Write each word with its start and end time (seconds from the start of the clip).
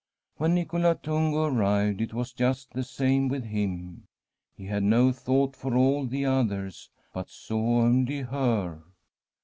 When 0.37 0.55
Nicola 0.55 0.95
Tungo 0.95 1.43
arrived, 1.45 2.01
it 2.01 2.11
was 2.11 2.33
just 2.33 2.73
the 2.73 2.83
same 2.83 3.27
with 3.27 3.43
him. 3.45 4.07
He 4.55 4.65
had 4.65 4.81
no 4.81 5.11
thought 5.11 5.55
for 5.55 5.75
all 5.75 6.07
the 6.07 6.25
others, 6.25 6.89
but 7.13 7.29
saw 7.29 7.81
only 7.81 8.21
her. 8.21 8.81